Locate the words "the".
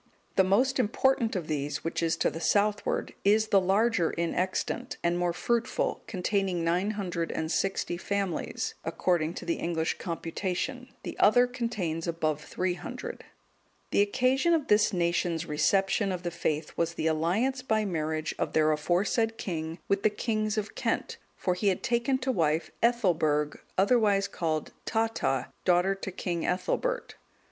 0.35-0.49, 2.31-2.39, 3.49-3.61, 9.45-9.57, 11.03-11.15, 13.91-14.01, 16.23-16.31, 16.95-17.05, 20.01-20.09